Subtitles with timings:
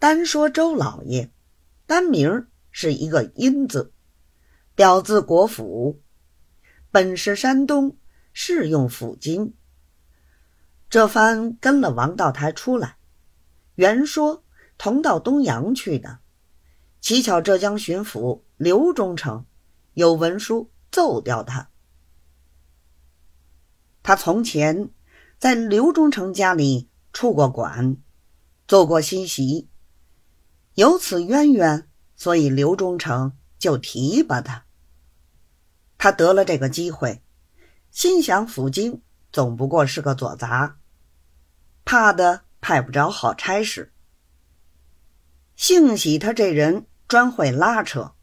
[0.00, 1.30] 单说周老爷，
[1.84, 3.92] 单名是一个殷字，
[4.74, 6.00] 表字国府，
[6.90, 7.98] 本是山东，
[8.32, 9.52] 适用府京。
[10.88, 12.96] 这番跟了王道台出来，
[13.74, 14.42] 原说
[14.78, 16.20] 同到东阳去的，
[17.02, 19.44] 乞巧浙江巡抚刘忠诚
[19.92, 21.68] 有文书奏掉他。
[24.02, 24.88] 他从前
[25.38, 27.98] 在刘忠诚家里出过馆，
[28.66, 29.68] 做过新席。
[30.80, 34.64] 有此渊源，所以刘忠诚就提拔他。
[35.98, 37.22] 他得了这个机会，
[37.90, 40.78] 心想府京总不过是个左杂，
[41.84, 43.92] 怕的派不着好差事。
[45.54, 48.14] 幸喜他这人专会拉扯，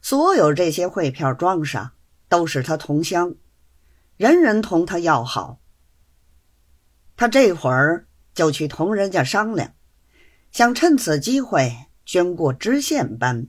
[0.00, 1.92] 所有这些汇票庄上
[2.28, 3.36] 都是他同乡，
[4.16, 5.60] 人人同他要好。
[7.14, 9.72] 他这会儿就去同人家商量，
[10.50, 11.86] 想趁此机会。
[12.04, 13.46] 宣过知县班，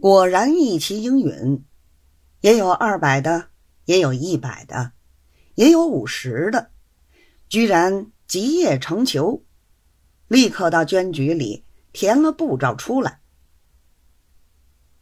[0.00, 1.64] 果然一齐应允，
[2.40, 3.48] 也有二百的，
[3.84, 4.92] 也有一百的，
[5.54, 6.70] 也有五十的，
[7.48, 9.44] 居然集腋成裘，
[10.26, 13.20] 立刻到捐局里填了布照出来。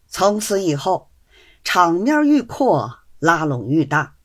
[0.06, 1.10] 从此以后，
[1.64, 4.16] 场面愈扩，拉拢愈大，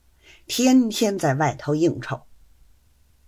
[0.48, 2.24] 天天在外头应酬，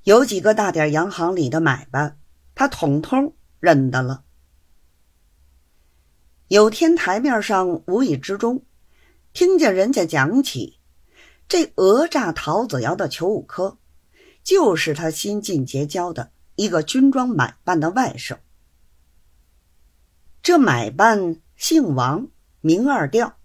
[0.03, 2.19] 有几个大点洋行里的买办，
[2.53, 4.24] 他统统认得了。
[6.47, 8.63] 有天台面上无意之中，
[9.33, 10.77] 听见人家讲起，
[11.47, 13.79] 这讹诈陶子尧的裘五科，
[14.43, 18.37] 就是他新近结交的一个军装买办的外甥。
[20.43, 22.27] 这买办姓王，
[22.61, 23.37] 名二调，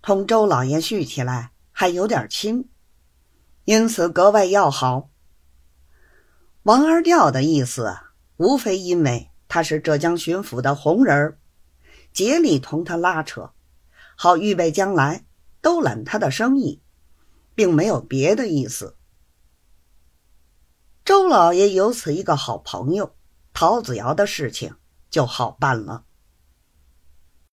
[0.00, 2.70] 同周老爷续起来还有点亲，
[3.66, 5.10] 因此格外要好。
[6.62, 7.94] 王二调的意思，
[8.38, 11.38] 无非因为他是浙江巡抚的红人儿。
[12.14, 13.50] 竭力同他拉扯，
[14.16, 15.26] 好预备将来
[15.60, 16.80] 兜揽他的生意，
[17.54, 18.96] 并没有别的意思。
[21.04, 23.14] 周老爷有此一个好朋友，
[23.52, 24.76] 陶子尧的事情
[25.10, 26.04] 就好办了。